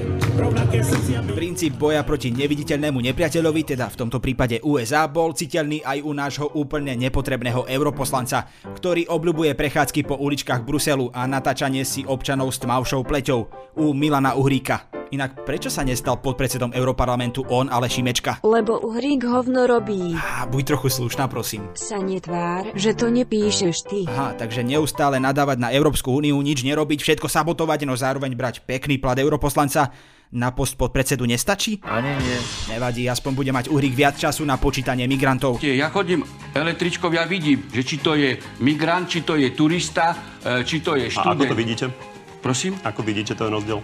Princíp 1.35 1.75
boja 1.75 2.06
proti 2.06 2.31
neviditeľnému 2.31 3.02
nepriateľovi, 3.02 3.75
teda 3.75 3.91
v 3.91 3.99
tomto 3.99 4.23
prípade 4.23 4.62
USA, 4.62 5.11
bol 5.11 5.35
citeľný 5.35 5.82
aj 5.82 5.99
u 6.06 6.12
nášho 6.14 6.47
úplne 6.55 6.94
nepotrebného 6.94 7.67
europoslanca, 7.67 8.47
ktorý 8.79 9.11
obľubuje 9.11 9.58
prechádzky 9.58 10.06
po 10.06 10.14
uličkách 10.23 10.62
Bruselu 10.62 11.11
a 11.11 11.26
natáčanie 11.26 11.82
si 11.82 12.06
občanov 12.06 12.55
s 12.55 12.62
tmavšou 12.62 13.02
pleťou 13.02 13.41
u 13.75 13.91
Milana 13.91 14.38
Uhríka. 14.38 15.00
Inak 15.10 15.42
prečo 15.42 15.66
sa 15.74 15.82
nestal 15.82 16.22
podpredsedom 16.22 16.70
Európarlamentu 16.70 17.42
on, 17.50 17.66
ale 17.66 17.90
Šimečka? 17.90 18.46
Lebo 18.46 18.78
Uhrík 18.78 19.26
hovno 19.26 19.66
robí. 19.66 20.14
Á, 20.14 20.46
buď 20.46 20.70
trochu 20.70 20.86
slušná, 20.86 21.26
prosím. 21.26 21.66
Sa 21.74 21.98
netvár, 21.98 22.70
že 22.78 22.94
to 22.94 23.10
nepíšeš 23.10 23.76
ty. 23.90 24.06
Aha, 24.06 24.38
takže 24.38 24.62
neustále 24.62 25.18
nadávať 25.18 25.58
na 25.58 25.74
Európsku 25.74 26.14
úniu, 26.14 26.38
nič 26.38 26.62
nerobiť, 26.62 27.02
všetko 27.02 27.26
sabotovať, 27.26 27.90
no 27.90 27.98
zároveň 27.98 28.38
brať 28.38 28.62
pekný 28.62 29.02
plat 29.02 29.18
europoslanca 29.18 29.90
na 30.30 30.54
post 30.54 30.78
pod 30.78 30.94
predsedu 30.94 31.26
nestačí? 31.26 31.82
Ani 31.82 32.14
nie. 32.14 32.38
Nevadí, 32.70 33.02
aspoň 33.10 33.32
bude 33.34 33.50
mať 33.50 33.66
Uhrík 33.66 33.98
viac 33.98 34.14
času 34.14 34.46
na 34.46 34.62
počítanie 34.62 35.10
migrantov. 35.10 35.58
Ja 35.58 35.90
chodím 35.90 36.22
električkou, 36.54 37.10
ja 37.10 37.26
vidím, 37.26 37.66
že 37.74 37.82
či 37.82 37.98
to 37.98 38.14
je 38.14 38.38
migrant, 38.62 39.10
či 39.10 39.26
to 39.26 39.34
je 39.34 39.50
turista, 39.58 40.38
e, 40.38 40.62
či 40.62 40.78
to 40.78 40.94
je 40.94 41.10
študent. 41.10 41.34
A 41.34 41.34
ako 41.34 41.50
to 41.50 41.58
vidíte? 41.58 41.90
Prosím? 42.38 42.78
Ako 42.86 43.02
vidíte 43.02 43.34
ten 43.34 43.50
rozdiel? 43.50 43.82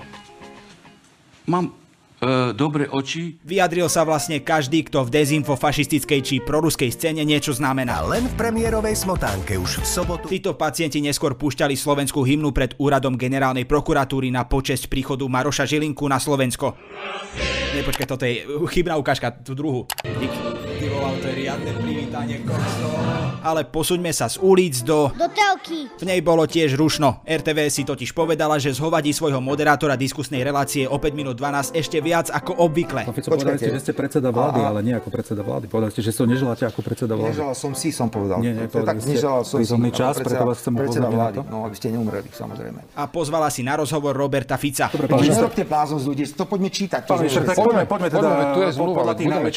Mám 1.46 1.70
e, 1.70 2.50
dobre 2.52 2.90
oči. 2.90 3.38
Vyjadril 3.46 3.87
sa 3.87 4.02
vlastne 4.02 4.43
každý, 4.43 4.82
kto 4.82 5.06
v 5.06 5.14
dezinfofašistickej 5.14 6.20
či 6.26 6.34
proruskej 6.43 6.90
scéne 6.90 7.22
niečo 7.22 7.54
znamená. 7.54 8.02
A 8.02 8.19
len 8.19 8.26
v 8.26 8.34
premiérovej 8.34 8.98
smotánke 8.98 9.54
už 9.54 9.82
v 9.82 9.87
sobotu. 9.87 10.26
Títo 10.26 10.58
pacienti 10.58 10.98
neskôr 10.98 11.38
púšťali 11.38 11.78
slovenskú 11.78 12.26
hymnu 12.26 12.50
pred 12.50 12.75
úradom 12.82 13.14
generálnej 13.14 13.64
prokuratúry 13.64 14.34
na 14.34 14.43
počesť 14.43 14.90
príchodu 14.90 15.22
Maroša 15.22 15.70
Žilinku 15.70 16.02
na 16.10 16.19
Slovensko. 16.19 16.75
Nepočkaj, 17.78 18.06
toto 18.10 18.26
je 18.26 18.43
chybná 18.75 18.98
ukážka, 18.98 19.31
tú 19.31 19.54
druhú. 19.54 19.87
Dík. 20.02 20.66
Ty 20.76 20.87
volal, 20.93 21.17
to 21.17 21.26
je 21.32 21.34
riadne 21.40 21.73
privítanie 21.81 22.37
Ale 23.40 23.64
posuňme 23.64 24.12
sa 24.12 24.28
z 24.28 24.37
ulic 24.44 24.84
do... 24.84 25.08
Do 25.17 25.28
telky. 25.32 25.88
V 25.96 26.05
nej 26.05 26.20
bolo 26.20 26.44
tiež 26.44 26.76
rušno. 26.76 27.25
RTV 27.25 27.73
si 27.73 27.88
totiž 27.88 28.12
povedala, 28.12 28.61
že 28.61 28.76
zhovadí 28.76 29.17
svojho 29.17 29.40
moderátora 29.40 29.96
diskusnej 29.96 30.44
relácie 30.44 30.84
o 30.84 31.00
5 31.00 31.17
minút 31.17 31.40
12 31.40 31.72
ešte 31.72 31.96
viac 32.05 32.29
ako 32.29 32.60
obvykle. 32.60 33.08
Fico, 33.08 33.32
povedali 33.32 33.56
ste, 33.56 33.72
že 33.72 33.81
ste 33.89 33.93
predseda 33.96 34.29
vlády, 34.29 34.60
ale 34.60 34.84
nie 34.84 34.93
ako 34.93 35.08
predseda 35.08 35.41
vlády. 35.41 35.65
Povedali 35.65 35.96
ste, 35.96 36.05
že 36.05 36.12
to 36.12 36.29
neželáte 36.29 36.69
ako 36.69 36.81
predseda 36.84 37.17
vlády. 37.17 37.32
Neželal 37.32 37.56
som 37.56 37.72
si, 37.72 37.89
som 37.89 38.12
povedal. 38.12 38.44
Nie, 38.44 38.53
nie, 38.53 38.69
tak, 38.69 39.01
neželal 39.01 39.48
som 39.48 39.65
si 39.65 39.91
čas, 39.96 40.20
preto 40.20 40.44
vás 40.44 40.60
chcem 40.60 40.77
predseda 40.77 41.08
vlády, 41.08 41.41
no 41.48 41.65
aby 41.65 41.72
ste 41.72 41.89
neumreli, 41.89 42.29
samozrejme. 42.29 43.01
A 43.01 43.08
pozvala 43.08 43.48
si 43.48 43.65
na 43.65 43.81
rozhovor 43.81 44.12
Roberta 44.12 44.60
Fica. 44.60 44.93
Dobre, 44.93 45.08
pán 45.08 45.24
Nerobte 45.24 45.65
blázon 45.65 45.98
z 46.03 46.06
ľudí, 46.12 46.22
to 46.36 46.44
poďme 46.44 46.69
čítať. 46.69 47.08
Pán 47.08 47.24
tak 47.24 47.56
poďme, 47.56 47.82
poďme 47.89 48.08
teda 48.12 48.29
tu 48.53 48.60
je 48.60 48.70
zmluva, 48.77 49.03
budeme 49.17 49.48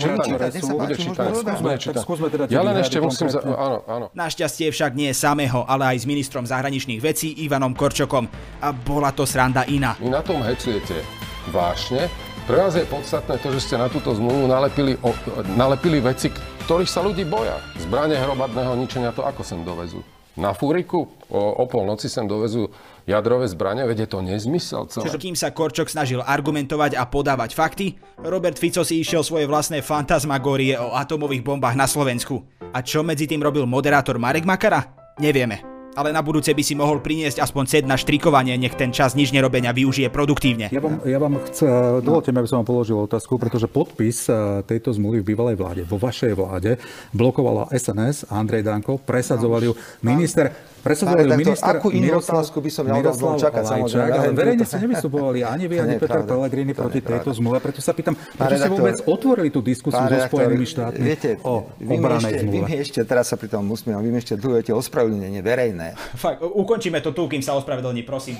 čítať, 0.00 0.55
bude 0.64 0.94
čítať, 0.96 1.28
bude 1.60 1.76
čítať, 1.76 2.00
skúsme 2.00 2.26
čítať. 2.30 2.48
teda 2.48 2.52
ja 2.52 2.62
len 2.64 2.76
ešte 2.80 2.98
musím, 3.02 3.28
za... 3.28 3.44
áno, 3.44 3.84
áno. 3.84 4.06
Našťastie 4.14 4.72
však 4.72 4.96
nie 4.96 5.12
samého, 5.12 5.66
ale 5.68 5.96
aj 5.96 6.02
s 6.02 6.06
ministrom 6.08 6.46
zahraničných 6.46 7.00
vecí 7.02 7.34
Ivanom 7.44 7.76
Korčokom. 7.76 8.30
A 8.62 8.72
bola 8.72 9.12
to 9.12 9.28
sranda 9.28 9.66
iná. 9.68 9.98
Vy 10.00 10.08
na 10.08 10.22
tom 10.24 10.40
hecujete 10.40 11.04
vášne, 11.50 12.08
pre 12.46 12.62
vás 12.62 12.78
je 12.78 12.86
podstatné 12.86 13.42
to, 13.42 13.50
že 13.58 13.60
ste 13.66 13.74
na 13.74 13.90
túto 13.90 14.14
zmluvu 14.14 14.46
nalepili, 14.46 14.94
o, 15.02 15.10
nalepili 15.58 15.98
veci, 15.98 16.30
ktorých 16.62 16.86
sa 16.86 17.02
ľudí 17.02 17.26
boja. 17.26 17.58
Zbranie 17.74 18.14
hromadného 18.14 18.78
ničenia 18.78 19.10
to 19.10 19.26
ako 19.26 19.42
sem 19.42 19.66
dovezú? 19.66 19.98
Na 20.36 20.52
fúriku 20.52 21.08
o, 21.32 21.40
o 21.60 21.64
polnoci 21.64 22.12
sem 22.12 22.28
dovezú 22.28 22.68
jadrové 23.08 23.48
zbranie, 23.48 23.88
veď 23.88 24.04
je 24.04 24.08
to 24.12 24.18
nezmysel 24.20 24.84
celé. 24.92 25.08
Čiže 25.08 25.22
kým 25.22 25.36
sa 25.36 25.48
Korčok 25.48 25.88
snažil 25.88 26.20
argumentovať 26.20 26.92
a 27.00 27.08
podávať 27.08 27.56
fakty, 27.56 27.96
Robert 28.20 28.60
Fico 28.60 28.84
si 28.84 29.00
išiel 29.00 29.24
svoje 29.24 29.48
vlastné 29.48 29.80
fantasmagórie 29.80 30.76
o 30.76 30.92
atomových 30.92 31.40
bombách 31.40 31.76
na 31.80 31.88
Slovensku. 31.88 32.44
A 32.76 32.84
čo 32.84 33.00
medzi 33.00 33.24
tým 33.24 33.40
robil 33.40 33.64
moderátor 33.64 34.20
Marek 34.20 34.44
Makara? 34.44 34.84
Nevieme 35.16 35.75
ale 35.96 36.12
na 36.12 36.20
budúce 36.20 36.52
by 36.52 36.62
si 36.62 36.76
mohol 36.76 37.00
priniesť 37.00 37.40
aspoň 37.40 37.64
set 37.64 37.84
na 37.88 37.96
štrikovanie, 37.96 38.54
nech 38.60 38.76
ten 38.76 38.92
čas 38.92 39.16
nič 39.16 39.32
nerobenia 39.32 39.72
využije 39.72 40.12
produktívne. 40.12 40.68
Ja 40.68 40.84
vám, 40.84 41.00
ja 41.02 41.18
vám 41.18 41.40
chce, 41.48 41.66
dovolte 42.04 42.30
mi, 42.30 42.44
aby 42.44 42.48
som 42.48 42.60
vám 42.60 42.68
položil 42.68 43.00
otázku, 43.00 43.40
pretože 43.40 43.66
podpis 43.66 44.28
eh, 44.28 44.60
tejto 44.68 44.92
zmluvy 44.92 45.24
v 45.24 45.28
bývalej 45.32 45.56
vláde, 45.56 45.82
vo 45.88 45.96
vašej 45.96 46.36
vláde, 46.36 46.76
blokovala 47.16 47.72
SNS 47.72 48.28
a 48.28 48.36
Andrej 48.36 48.68
Danko, 48.68 49.00
presadzoval 49.00 49.64
ju 49.64 49.72
minister 50.04 50.52
Presadzovali 50.86 51.26
Pán 51.26 51.34
redaktor, 51.34 51.42
minister 51.42 51.74
akú 51.82 51.88
inú 51.90 52.08
otázku 52.22 52.56
by 52.62 52.70
som 52.70 52.84
ja 52.86 52.94
od 53.02 53.42
čakať, 53.42 53.62
samozrejme, 53.66 54.10
ale 54.14 54.30
verejne 54.30 54.62
ste 54.62 54.78
nevystupovali 54.86 55.38
ani 55.42 55.64
vy, 55.66 55.76
ani 55.82 55.94
Peter. 55.98 56.22
Pellegrini 56.22 56.72
proti 56.78 57.02
tejto 57.02 57.34
zmluve. 57.34 57.58
Preto 57.58 57.82
sa 57.82 57.90
pýtam, 57.90 58.14
prečo 58.14 58.54
ste 58.54 58.70
vôbec 58.70 58.96
otvorili 59.02 59.50
tú 59.50 59.58
diskusiu 59.66 60.06
so 60.06 60.18
Spojenými 60.30 60.66
štátmi 60.66 61.02
viete, 61.02 61.30
o 61.42 61.66
obranej 61.66 62.38
ešte, 62.38 62.46
vy 62.46 62.50
zmluve? 62.54 62.66
mi 62.70 62.74
ešte, 62.78 63.00
teraz 63.02 63.24
sa 63.30 63.34
pri 63.34 63.48
tom 63.50 63.66
usmievam, 63.66 64.02
vy 64.02 64.10
mi 64.14 64.18
ešte 64.22 64.38
dlhujete 64.38 64.70
ospravedlnenie 64.70 65.42
verejné. 65.42 65.98
Fakt, 66.14 66.38
ukončíme 66.46 67.02
to 67.02 67.10
tu, 67.10 67.26
kým 67.26 67.42
sa 67.42 67.58
ospravedlní, 67.58 68.06
prosím. 68.06 68.38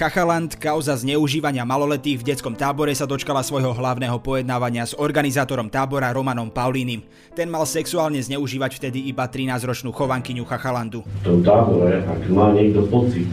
Chachaland, 0.00 0.56
kauza 0.56 0.96
zneužívania 0.96 1.60
maloletých 1.68 2.24
v 2.24 2.32
detskom 2.32 2.56
tábore 2.56 2.88
sa 2.96 3.04
dočkala 3.04 3.44
svojho 3.44 3.76
hlavného 3.76 4.16
pojednávania 4.24 4.88
s 4.88 4.96
organizátorom 4.96 5.68
tábora 5.68 6.08
Romanom 6.08 6.48
Paulínim. 6.48 7.04
Ten 7.36 7.52
mal 7.52 7.68
sexuálne 7.68 8.16
zneužívať 8.16 8.80
vtedy 8.80 9.12
iba 9.12 9.28
13-ročnú 9.28 9.92
chovankyňu 9.92 10.48
Chachalandu. 10.48 11.04
v 11.04 11.20
tom 11.20 11.44
tábore, 11.44 12.00
ak 12.00 12.32
má 12.32 12.48
niekto 12.56 12.88
pocit, 12.88 13.28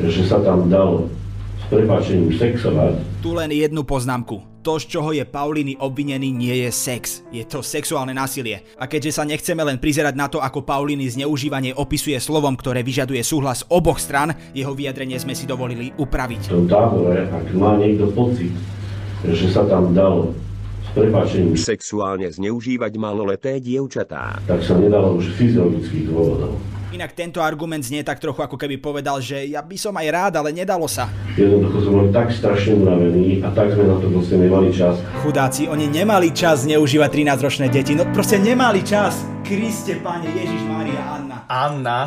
že 0.00 0.24
sa 0.24 0.40
tam 0.40 0.72
dalo 0.72 1.12
s 1.60 1.68
prepáčením 1.68 2.32
sexovať, 2.32 2.96
Tu 3.20 3.36
len 3.36 3.52
jednu 3.52 3.84
poznámku. 3.84 4.49
To, 4.60 4.76
z 4.76 4.92
čoho 4.92 5.16
je 5.16 5.24
Paulíny 5.24 5.80
obvinený, 5.80 6.36
nie 6.36 6.52
je 6.52 6.68
sex. 6.68 7.24
Je 7.32 7.40
to 7.48 7.64
sexuálne 7.64 8.12
násilie. 8.12 8.60
A 8.76 8.84
keďže 8.84 9.16
sa 9.16 9.24
nechceme 9.24 9.64
len 9.64 9.80
prizerať 9.80 10.12
na 10.12 10.28
to, 10.28 10.36
ako 10.36 10.60
Paulíny 10.60 11.08
zneužívanie 11.08 11.72
opisuje 11.72 12.20
slovom, 12.20 12.52
ktoré 12.60 12.84
vyžaduje 12.84 13.24
súhlas 13.24 13.64
oboch 13.72 13.96
stran, 13.96 14.36
jeho 14.52 14.76
vyjadrenie 14.76 15.16
sme 15.16 15.32
si 15.32 15.48
dovolili 15.48 15.96
upraviť. 15.96 16.52
v 16.52 16.68
tábore, 16.68 17.24
ak 17.32 17.56
má 17.56 17.80
niekto 17.80 18.12
pocit, 18.12 18.52
že 19.24 19.48
sa 19.48 19.64
tam 19.64 19.96
dalo 19.96 20.36
s 20.84 20.88
prepáčením 20.92 21.56
Sexuálne 21.56 22.28
zneužívať 22.28 22.92
maloleté 23.00 23.64
dievčatá. 23.64 24.44
tak 24.44 24.60
sa 24.60 24.76
nedalo 24.76 25.16
už 25.16 25.40
fyziologických 25.40 26.12
dôvodov. 26.12 26.60
Inak 26.90 27.14
tento 27.14 27.38
argument 27.38 27.86
znie 27.86 28.02
tak 28.02 28.18
trochu 28.18 28.42
ako 28.42 28.58
keby 28.58 28.82
povedal, 28.82 29.22
že 29.22 29.46
ja 29.46 29.62
by 29.62 29.78
som 29.78 29.94
aj 29.94 30.06
rád, 30.10 30.32
ale 30.42 30.50
nedalo 30.50 30.90
sa. 30.90 31.06
Jednoducho 31.38 31.86
sme 31.86 31.92
boli 32.02 32.10
tak 32.10 32.34
strašne 32.34 32.82
unavení 32.82 33.38
a 33.46 33.54
tak 33.54 33.78
sme 33.78 33.86
na 33.86 33.94
to 34.02 34.10
proste 34.10 34.34
nemali 34.34 34.74
čas. 34.74 34.98
Chudáci, 35.22 35.70
oni 35.70 35.86
nemali 35.86 36.34
čas 36.34 36.66
zneužívať 36.66 37.10
13-ročné 37.14 37.70
deti, 37.70 37.94
no 37.94 38.10
proste 38.10 38.42
nemali 38.42 38.82
čas. 38.82 39.22
Kriste, 39.46 40.02
páne, 40.02 40.34
Ježiš, 40.34 40.66
Mária, 40.66 40.98
Anna. 40.98 41.36
Anna? 41.46 42.00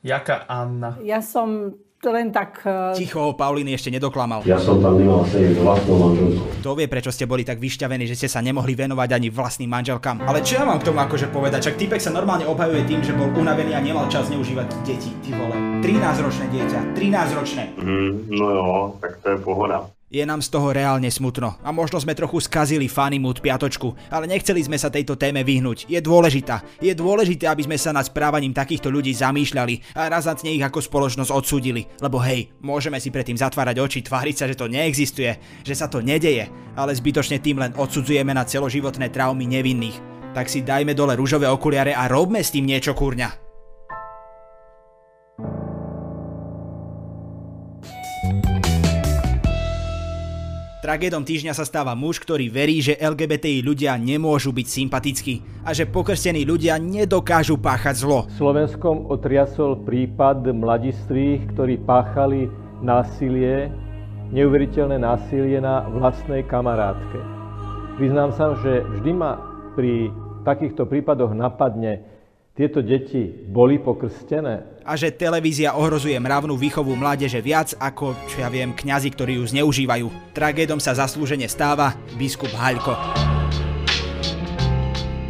Jaká 0.00 0.48
Anna? 0.48 0.96
Ja 1.04 1.20
som 1.20 1.76
len 2.06 2.30
tak... 2.30 2.62
eh, 2.62 2.94
Ticho, 2.94 3.34
Paulíny 3.34 3.74
ešte 3.74 3.90
nedoklamal. 3.90 4.46
Ja 4.46 4.54
som 4.54 4.78
tam 4.78 4.94
nemal 4.94 5.26
sedieť 5.26 5.58
s 5.58 5.60
vlastnou 5.60 5.96
manželkou. 5.98 6.46
To 6.62 6.70
vie, 6.78 6.86
prečo 6.86 7.10
ste 7.10 7.26
boli 7.26 7.42
tak 7.42 7.58
vyšťavení, 7.58 8.06
že 8.06 8.14
ste 8.14 8.28
sa 8.30 8.38
nemohli 8.38 8.78
venovať 8.78 9.18
ani 9.18 9.28
vlastným 9.28 9.66
manželkám. 9.66 10.22
Ale 10.22 10.46
čo 10.46 10.62
ja 10.62 10.64
mám 10.64 10.78
k 10.78 10.86
tomu 10.86 11.02
akože 11.02 11.26
povedať? 11.34 11.70
Čak 11.70 11.78
typek 11.78 11.98
sa 11.98 12.14
normálne 12.14 12.46
obhajuje 12.46 12.86
tým, 12.86 13.00
že 13.02 13.12
bol 13.12 13.26
unavený 13.34 13.74
a 13.74 13.82
nemal 13.82 14.06
čas 14.06 14.30
neužívať 14.30 14.66
deti, 14.86 15.10
ty 15.26 15.34
vole. 15.34 15.54
13-ročné 15.82 16.46
dieťa, 16.54 16.80
13-ročné. 16.94 17.62
Mm, 17.78 18.12
no 18.30 18.46
jo, 18.46 18.64
tak 19.02 19.18
to 19.18 19.34
je 19.34 19.38
pohoda. 19.42 19.90
Je 20.08 20.24
nám 20.24 20.40
z 20.40 20.48
toho 20.48 20.72
reálne 20.72 21.12
smutno 21.12 21.60
a 21.60 21.68
možno 21.68 22.00
sme 22.00 22.16
trochu 22.16 22.40
skazili 22.40 22.88
mood 23.20 23.44
piatočku, 23.44 23.92
ale 24.08 24.24
nechceli 24.24 24.64
sme 24.64 24.80
sa 24.80 24.88
tejto 24.88 25.20
téme 25.20 25.44
vyhnúť. 25.44 25.84
Je 25.84 26.00
dôležitá. 26.00 26.64
Je 26.80 26.96
dôležité, 26.96 27.44
aby 27.44 27.68
sme 27.68 27.76
sa 27.76 27.92
nad 27.92 28.08
správaním 28.08 28.56
takýchto 28.56 28.88
ľudí 28.88 29.12
zamýšľali 29.12 29.92
a 29.92 30.08
razantne 30.08 30.56
ich 30.56 30.64
ako 30.64 30.80
spoločnosť 30.80 31.28
odsúdili. 31.28 31.84
Lebo 32.00 32.24
hej, 32.24 32.48
môžeme 32.64 32.96
si 32.96 33.12
predtým 33.12 33.36
zatvárať 33.36 33.76
oči, 33.84 34.00
tváriť 34.00 34.36
sa, 34.40 34.48
že 34.48 34.56
to 34.56 34.72
neexistuje, 34.72 35.60
že 35.60 35.74
sa 35.76 35.92
to 35.92 36.00
nedeje, 36.00 36.48
ale 36.72 36.96
zbytočne 36.96 37.36
tým 37.44 37.60
len 37.60 37.76
odsudzujeme 37.76 38.32
na 38.32 38.48
celoživotné 38.48 39.12
traumy 39.12 39.44
nevinných. 39.44 40.00
Tak 40.32 40.48
si 40.48 40.64
dajme 40.64 40.96
dole 40.96 41.20
rúžové 41.20 41.52
okuliare 41.52 41.92
a 41.92 42.08
robme 42.08 42.40
s 42.40 42.48
tým 42.48 42.64
niečo 42.64 42.96
kurňa. 42.96 43.47
Tragédom 50.88 51.20
týždňa 51.20 51.52
sa 51.52 51.68
stáva 51.68 51.92
muž, 51.92 52.16
ktorý 52.16 52.48
verí, 52.48 52.80
že 52.80 52.96
LGBTI 52.96 53.60
ľudia 53.60 53.92
nemôžu 54.00 54.56
byť 54.56 54.66
sympatickí 54.72 55.60
a 55.60 55.76
že 55.76 55.84
pokrstení 55.84 56.48
ľudia 56.48 56.80
nedokážu 56.80 57.60
páchať 57.60 58.08
zlo. 58.08 58.24
Slovenskom 58.40 59.04
otriasol 59.12 59.84
prípad 59.84 60.48
mladistvých, 60.48 61.52
ktorí 61.52 61.84
páchali 61.84 62.48
násilie, 62.80 63.68
neuveriteľné 64.32 64.96
násilie 64.96 65.60
na 65.60 65.84
vlastnej 65.92 66.40
kamarátke. 66.48 67.20
Priznám 68.00 68.32
sa, 68.32 68.56
že 68.64 68.80
vždy 68.80 69.12
ma 69.12 69.36
pri 69.76 70.08
takýchto 70.48 70.88
prípadoch 70.88 71.36
napadne, 71.36 72.00
tieto 72.58 72.82
deti 72.82 73.30
boli 73.30 73.78
pokrstené. 73.78 74.82
A 74.82 74.98
že 74.98 75.14
televízia 75.14 75.78
ohrozuje 75.78 76.18
mravnú 76.18 76.58
výchovu 76.58 76.98
mládeže 76.98 77.38
viac 77.38 77.78
ako, 77.78 78.18
čo 78.26 78.42
ja 78.42 78.50
viem, 78.50 78.74
kňazi, 78.74 79.14
ktorí 79.14 79.38
ju 79.38 79.46
zneužívajú. 79.46 80.34
Tragédom 80.34 80.82
sa 80.82 80.98
zaslúžene 80.98 81.46
stáva 81.46 81.94
biskup 82.18 82.50
Haľko. 82.50 82.98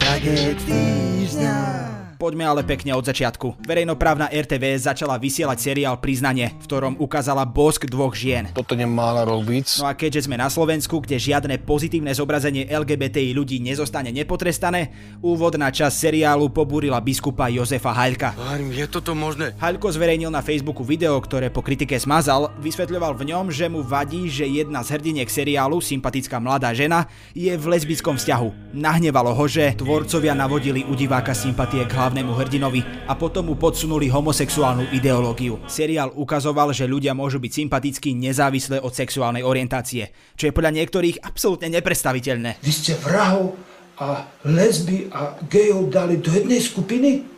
Tragéd 0.00 0.56
týždňa. 0.64 1.87
Poďme 2.18 2.50
ale 2.50 2.66
pekne 2.66 2.98
od 2.98 3.06
začiatku. 3.06 3.62
Verejnoprávna 3.62 4.26
RTVS 4.26 4.90
začala 4.90 5.22
vysielať 5.22 5.54
seriál 5.62 6.02
Priznanie, 6.02 6.50
v 6.58 6.66
ktorom 6.66 6.98
ukázala 6.98 7.46
bosk 7.46 7.86
dvoch 7.86 8.10
žien. 8.10 8.50
Toto 8.58 8.74
nemála 8.74 9.22
robiť. 9.22 9.78
No 9.78 9.86
a 9.86 9.94
keďže 9.94 10.26
sme 10.26 10.34
na 10.34 10.50
Slovensku, 10.50 10.98
kde 10.98 11.14
žiadne 11.14 11.62
pozitívne 11.62 12.10
zobrazenie 12.10 12.66
LGBTI 12.66 13.30
ľudí 13.38 13.62
nezostane 13.62 14.10
nepotrestané, 14.10 14.90
úvodná 15.22 15.70
časť 15.70 15.94
seriálu 15.94 16.50
pobúrila 16.50 16.98
biskupa 16.98 17.46
Jozefa 17.54 17.94
Haľka. 17.94 18.34
Je 18.66 18.90
toto 18.90 19.14
možné? 19.14 19.54
Haľko 19.62 19.86
zverejnil 19.94 20.34
na 20.34 20.42
Facebooku 20.42 20.82
video, 20.82 21.14
ktoré 21.22 21.54
po 21.54 21.62
kritike 21.62 21.94
smazal, 22.02 22.50
vysvetľoval 22.58 23.14
v 23.14 23.30
ňom, 23.30 23.46
že 23.54 23.70
mu 23.70 23.86
vadí, 23.86 24.26
že 24.26 24.42
jedna 24.42 24.82
z 24.82 24.98
hrdiniek 24.98 25.30
seriálu, 25.30 25.78
sympatická 25.78 26.42
mladá 26.42 26.74
žena, 26.74 27.06
je 27.30 27.54
v 27.54 27.64
lesbickom 27.70 28.18
vzťahu. 28.18 28.74
Nahnevalo 28.74 29.30
ho, 29.38 29.44
že 29.46 29.78
tvorcovia 29.78 30.34
navodili 30.34 30.82
u 30.82 30.98
diváka 30.98 31.30
sympatie 31.30 31.86
k 31.86 32.07
hlavnému 32.08 32.32
hrdinovi 32.32 32.80
a 33.04 33.12
potom 33.12 33.52
mu 33.52 33.54
podsunuli 33.60 34.08
homosexuálnu 34.08 34.96
ideológiu. 34.96 35.60
Seriál 35.68 36.08
ukazoval, 36.16 36.72
že 36.72 36.88
ľudia 36.88 37.12
môžu 37.12 37.36
byť 37.36 37.52
sympatickí 37.52 38.16
nezávisle 38.16 38.80
od 38.80 38.96
sexuálnej 38.96 39.44
orientácie, 39.44 40.08
čo 40.32 40.48
je 40.48 40.56
podľa 40.56 40.72
niektorých 40.80 41.20
absolútne 41.20 41.68
nepredstaviteľné. 41.68 42.64
Vy 42.64 42.72
ste 42.72 42.96
vrahov 42.96 43.60
a 44.00 44.24
lesby 44.48 45.12
a 45.12 45.36
gejov 45.52 45.92
dali 45.92 46.16
do 46.16 46.32
jednej 46.32 46.64
skupiny? 46.64 47.28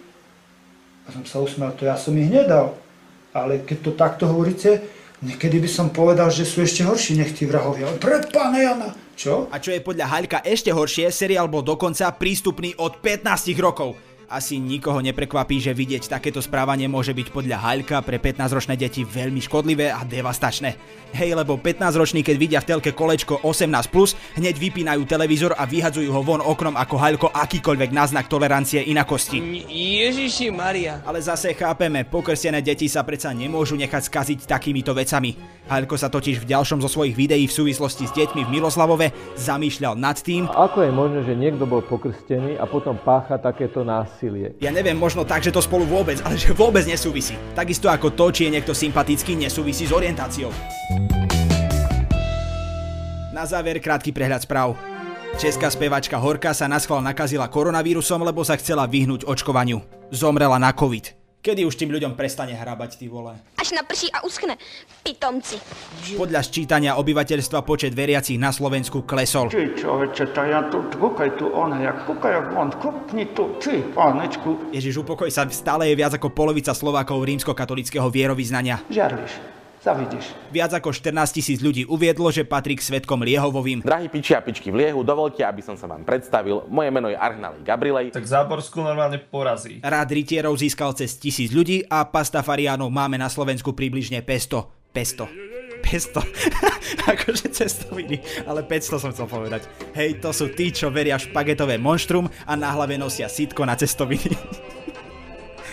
A 1.02 1.18
som 1.18 1.26
sa 1.26 1.42
usmial, 1.42 1.74
to 1.74 1.90
ja 1.90 1.98
som 1.98 2.14
ich 2.14 2.30
nedal. 2.30 2.78
Ale 3.34 3.66
keď 3.66 3.78
to 3.82 3.90
takto 3.98 4.30
hovoríte, 4.30 4.86
niekedy 5.18 5.58
by 5.58 5.66
som 5.66 5.90
povedal, 5.90 6.30
že 6.30 6.46
sú 6.46 6.62
ešte 6.62 6.86
horší 6.86 7.18
nech 7.18 7.34
tí 7.34 7.42
vrahovia. 7.42 7.90
Pre 7.98 8.22
pána 8.30 8.58
Jana! 8.62 8.90
Čo? 9.18 9.50
A 9.52 9.60
čo 9.60 9.74
je 9.74 9.84
podľa 9.84 10.08
Haľka 10.08 10.38
ešte 10.46 10.72
horšie, 10.72 11.12
seriál 11.12 11.44
bol 11.44 11.60
dokonca 11.60 12.08
prístupný 12.14 12.72
od 12.80 13.04
15 13.04 13.52
rokov. 13.60 14.09
Asi 14.30 14.62
nikoho 14.62 15.02
neprekvapí, 15.02 15.58
že 15.58 15.74
vidieť 15.74 16.06
takéto 16.06 16.38
správanie 16.38 16.86
môže 16.86 17.10
byť 17.10 17.34
podľa 17.34 17.66
Haľka 17.66 17.98
pre 18.06 18.22
15-ročné 18.22 18.78
deti 18.78 19.02
veľmi 19.02 19.42
škodlivé 19.42 19.90
a 19.90 20.06
devastačné. 20.06 20.78
Hej, 21.10 21.34
lebo 21.34 21.58
15-roční, 21.58 22.22
keď 22.22 22.36
vidia 22.38 22.62
v 22.62 22.70
telke 22.70 22.94
kolečko 22.94 23.42
18+, 23.42 23.90
hneď 24.38 24.54
vypínajú 24.54 25.02
televízor 25.02 25.58
a 25.58 25.66
vyhadzujú 25.66 26.14
ho 26.14 26.22
von 26.22 26.38
oknom 26.46 26.78
ako 26.78 26.94
Haľko 26.94 27.26
akýkoľvek 27.34 27.90
náznak 27.90 28.30
tolerancie 28.30 28.86
inakosti. 28.86 29.66
Ježiši 29.66 30.54
Maria. 30.54 31.02
Ale 31.02 31.18
zase 31.18 31.50
chápeme, 31.50 32.06
pokrstené 32.06 32.62
deti 32.62 32.86
sa 32.86 33.02
predsa 33.02 33.34
nemôžu 33.34 33.74
nechať 33.74 34.06
skaziť 34.06 34.46
takýmito 34.46 34.94
vecami. 34.94 35.34
Haľko 35.70 35.94
sa 35.94 36.10
totiž 36.10 36.42
v 36.42 36.50
ďalšom 36.50 36.82
zo 36.82 36.90
svojich 36.90 37.14
videí 37.14 37.46
v 37.46 37.54
súvislosti 37.54 38.10
s 38.10 38.12
deťmi 38.18 38.42
v 38.42 38.58
Miloslavove 38.58 39.14
zamýšľal 39.38 39.94
nad 39.94 40.18
tým, 40.18 40.50
Ako 40.50 40.82
je 40.82 40.90
možné, 40.90 41.22
že 41.22 41.38
niekto 41.38 41.62
bol 41.62 41.78
pokrstený 41.78 42.58
a 42.58 42.66
potom 42.66 42.98
pácha 42.98 43.38
takéto 43.38 43.86
násilie? 43.86 44.58
Ja 44.58 44.74
neviem, 44.74 44.98
možno 44.98 45.22
tak, 45.22 45.46
že 45.46 45.54
to 45.54 45.62
spolu 45.62 45.86
vôbec, 45.86 46.18
ale 46.26 46.34
že 46.34 46.50
vôbec 46.50 46.82
nesúvisí. 46.90 47.38
Takisto 47.54 47.86
ako 47.86 48.10
to, 48.18 48.34
či 48.34 48.50
je 48.50 48.58
niekto 48.58 48.74
sympatický, 48.74 49.38
nesúvisí 49.38 49.86
s 49.86 49.94
orientáciou. 49.94 50.50
Na 53.30 53.46
záver 53.46 53.78
krátky 53.78 54.10
prehľad 54.10 54.42
správ. 54.42 54.74
Česká 55.38 55.70
spevačka 55.70 56.18
Horka 56.18 56.50
sa 56.50 56.66
naschval 56.66 56.98
nakazila 56.98 57.46
koronavírusom, 57.46 58.26
lebo 58.26 58.42
sa 58.42 58.58
chcela 58.58 58.90
vyhnúť 58.90 59.22
očkovaniu. 59.22 59.78
Zomrela 60.10 60.58
na 60.58 60.74
covid. 60.74 61.19
Kedy 61.40 61.64
už 61.64 61.72
tým 61.80 61.88
ľuďom 61.88 62.20
prestane 62.20 62.52
hrábať, 62.52 63.00
ty 63.00 63.08
vole? 63.08 63.32
Až 63.56 63.72
naprší 63.72 64.12
a 64.12 64.20
uschne. 64.28 64.60
Pitomci. 65.00 65.56
Podľa 66.12 66.44
sčítania 66.44 67.00
obyvateľstva 67.00 67.64
počet 67.64 67.96
veriacich 67.96 68.36
na 68.36 68.52
Slovensku 68.52 69.08
klesol. 69.08 69.48
Ty 69.48 69.72
človeče, 69.72 70.36
to 70.36 70.42
ja 70.44 70.60
tu, 70.68 70.84
kúkaj 71.00 71.40
tu 71.40 71.48
ona, 71.48 71.80
jak 71.80 72.04
kúkaj, 72.04 72.32
jak 72.36 72.46
on, 72.52 72.68
kúkni 72.76 73.24
tu, 73.32 73.56
ty, 73.56 73.80
pánečku. 73.80 74.68
Ježiš, 74.68 75.00
upokoj 75.00 75.32
sa, 75.32 75.48
stále 75.48 75.88
je 75.88 75.96
viac 75.96 76.12
ako 76.12 76.28
polovica 76.28 76.76
Slovákov 76.76 77.24
rímskokatolického 77.24 78.12
vierovýznania. 78.12 78.84
Žiarliš. 78.92 79.59
Zavidíš. 79.80 80.36
Viac 80.52 80.76
ako 80.76 80.92
14 80.92 81.40
tisíc 81.40 81.64
ľudí 81.64 81.88
uviedlo, 81.88 82.28
že 82.28 82.44
patrí 82.44 82.76
k 82.76 82.84
svetkom 82.84 83.24
Liehovovým. 83.24 83.80
Drahí 83.80 84.12
piči 84.12 84.36
a 84.36 84.44
pičky 84.44 84.68
v 84.68 84.84
Liehu, 84.84 85.00
dovolte, 85.00 85.40
aby 85.40 85.64
som 85.64 85.72
sa 85.72 85.88
vám 85.88 86.04
predstavil. 86.04 86.68
Moje 86.68 86.92
meno 86.92 87.08
je 87.08 87.16
Arhnalej 87.16 87.64
Gabrilej. 87.64 88.12
Tak 88.12 88.28
Záborsku 88.28 88.84
normálne 88.84 89.16
porazí. 89.16 89.80
Rád 89.80 90.12
rytierov 90.12 90.60
získal 90.60 90.92
cez 90.92 91.16
tisíc 91.16 91.48
ľudí 91.48 91.80
a 91.88 92.04
pastafariánov 92.04 92.92
máme 92.92 93.16
na 93.16 93.32
Slovensku 93.32 93.72
približne 93.72 94.20
500. 94.20 94.92
500. 94.92 95.50
500. 95.80 97.08
akože 97.16 97.46
cestoviny, 97.48 98.20
ale 98.44 98.60
500 98.60 99.00
som 99.00 99.10
chcel 99.16 99.24
povedať. 99.32 99.64
Hej, 99.96 100.20
to 100.20 100.28
sú 100.36 100.52
tí, 100.52 100.68
čo 100.68 100.92
veria 100.92 101.16
špagetové 101.16 101.80
monštrum 101.80 102.28
a 102.44 102.52
na 102.52 102.68
hlave 102.76 103.00
nosia 103.00 103.32
sitko 103.32 103.64
na 103.64 103.80
cestoviny. 103.80 104.36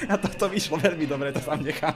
A 0.07 0.15
toto 0.15 0.47
vyšlo 0.47 0.79
veľmi 0.79 1.03
dobre, 1.03 1.35
to 1.35 1.43
tam 1.43 1.59
nechám. 1.59 1.91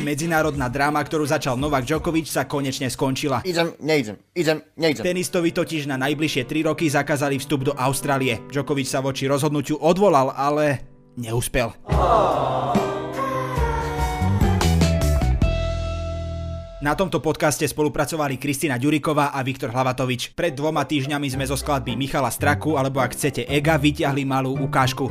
Medzinárodná 0.00 0.72
dráma, 0.72 1.04
ktorú 1.04 1.28
začal 1.28 1.60
Novak 1.60 1.84
Djokovic, 1.84 2.32
sa 2.32 2.48
konečne 2.48 2.88
skončila. 2.88 3.44
Idem, 3.44 3.76
neidem, 3.84 4.16
idem, 4.32 4.64
neidem. 4.80 5.04
Tenistovi 5.04 5.52
totiž 5.52 5.84
na 5.84 6.00
najbližšie 6.00 6.48
3 6.48 6.68
roky 6.72 6.88
zakázali 6.88 7.36
vstup 7.36 7.68
do 7.68 7.72
Austrálie. 7.76 8.40
Djokovic 8.48 8.88
sa 8.88 9.04
voči 9.04 9.28
rozhodnutiu 9.28 9.76
odvolal, 9.76 10.32
ale 10.32 10.80
neúspel. 11.20 11.76
Na 16.82 16.98
tomto 16.98 17.22
podcaste 17.22 17.62
spolupracovali 17.62 18.42
Kristina 18.42 18.74
Ďuriková 18.74 19.30
a 19.30 19.38
Viktor 19.46 19.70
Hlavatovič. 19.70 20.34
Pred 20.34 20.58
dvoma 20.58 20.82
týždňami 20.82 21.30
sme 21.30 21.46
zo 21.46 21.54
skladby 21.54 21.94
Michala 21.94 22.26
Straku, 22.26 22.74
alebo 22.74 22.98
ak 22.98 23.14
chcete 23.14 23.46
Ega, 23.46 23.78
vyťahli 23.78 24.26
malú 24.26 24.58
ukážku 24.58 25.06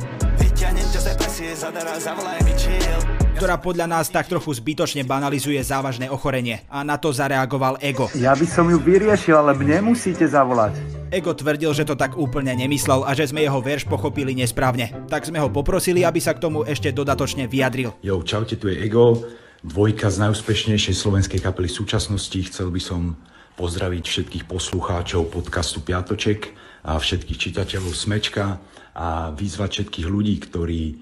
ktorá 3.42 3.58
podľa 3.58 3.90
nás 3.90 4.06
tak 4.06 4.30
trochu 4.30 4.54
zbytočne 4.54 5.02
banalizuje 5.02 5.58
závažné 5.58 6.06
ochorenie. 6.06 6.62
A 6.70 6.86
na 6.86 6.94
to 6.94 7.10
zareagoval 7.10 7.74
Ego. 7.82 8.06
Ja 8.14 8.38
by 8.38 8.46
som 8.46 8.70
ju 8.70 8.78
vyriešil, 8.78 9.34
ale 9.34 9.58
mne 9.58 9.90
musíte 9.90 10.22
zavolať. 10.30 10.78
Ego 11.10 11.34
tvrdil, 11.34 11.74
že 11.74 11.82
to 11.82 11.98
tak 11.98 12.14
úplne 12.14 12.54
nemyslel 12.54 13.02
a 13.02 13.10
že 13.18 13.26
sme 13.26 13.42
jeho 13.42 13.58
verš 13.58 13.90
pochopili 13.90 14.38
nesprávne. 14.38 14.94
Tak 15.10 15.26
sme 15.26 15.42
ho 15.42 15.50
poprosili, 15.50 16.06
aby 16.06 16.22
sa 16.22 16.38
k 16.38 16.42
tomu 16.46 16.62
ešte 16.62 16.94
dodatočne 16.94 17.50
vyjadril. 17.50 17.98
Jo, 18.06 18.22
čaute, 18.22 18.54
tu 18.54 18.70
je 18.70 18.78
Ego, 18.78 19.18
dvojka 19.62 20.10
z 20.10 20.26
najúspešnejšej 20.26 20.94
slovenskej 20.98 21.38
kapely 21.38 21.70
súčasnosti. 21.70 22.34
Chcel 22.34 22.74
by 22.74 22.82
som 22.82 23.14
pozdraviť 23.54 24.04
všetkých 24.04 24.44
poslucháčov 24.50 25.30
podcastu 25.30 25.78
Piatoček 25.78 26.50
a 26.82 26.98
všetkých 26.98 27.38
čitateľov 27.38 27.94
Smečka 27.94 28.58
a 28.92 29.30
vyzvať 29.30 29.70
všetkých 29.70 30.08
ľudí, 30.10 30.34
ktorí 30.42 30.98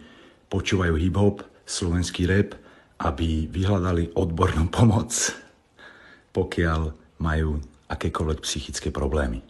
počúvajú 0.52 0.94
hip-hop, 1.00 1.40
slovenský 1.64 2.28
rap, 2.28 2.52
aby 3.00 3.48
vyhľadali 3.48 4.12
odbornú 4.12 4.68
pomoc, 4.68 5.32
pokiaľ 6.36 6.92
majú 7.16 7.64
akékoľvek 7.88 8.38
psychické 8.44 8.92
problémy. 8.92 9.40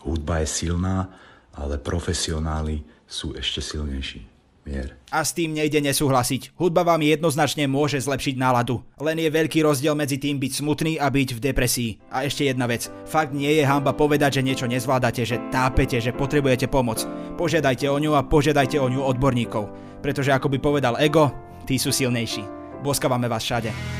Hudba 0.00 0.40
je 0.40 0.48
silná, 0.48 1.12
ale 1.52 1.76
profesionáli 1.76 2.80
sú 3.04 3.36
ešte 3.36 3.60
silnejší. 3.60 4.39
Mier. 4.70 4.94
A 5.10 5.26
s 5.26 5.34
tým 5.34 5.50
nejde 5.50 5.82
nesúhlasiť. 5.82 6.54
Hudba 6.54 6.86
vám 6.86 7.02
jednoznačne 7.02 7.66
môže 7.66 7.98
zlepšiť 7.98 8.38
náladu. 8.38 8.86
Len 9.02 9.18
je 9.18 9.26
veľký 9.26 9.66
rozdiel 9.66 9.98
medzi 9.98 10.22
tým 10.22 10.38
byť 10.38 10.52
smutný 10.62 10.92
a 11.02 11.10
byť 11.10 11.28
v 11.34 11.42
depresii. 11.42 11.90
A 12.14 12.22
ešte 12.22 12.46
jedna 12.46 12.70
vec. 12.70 12.86
Fakt 13.10 13.34
nie 13.34 13.50
je 13.58 13.66
hamba 13.66 13.90
povedať, 13.90 14.38
že 14.38 14.46
niečo 14.46 14.70
nezvládate, 14.70 15.26
že 15.26 15.42
tápete, 15.50 15.98
že 15.98 16.14
potrebujete 16.14 16.70
pomoc. 16.70 17.02
Požiadajte 17.34 17.90
o 17.90 17.98
ňu 17.98 18.14
a 18.14 18.22
požiadajte 18.22 18.78
o 18.78 18.86
ňu 18.86 19.02
odborníkov. 19.02 19.66
Pretože 19.98 20.30
ako 20.30 20.46
by 20.54 20.58
povedal 20.62 20.94
Ego, 21.02 21.34
tí 21.66 21.74
sú 21.74 21.90
silnejší. 21.90 22.46
Boskávame 22.86 23.26
vás 23.26 23.42
všade. 23.42 23.99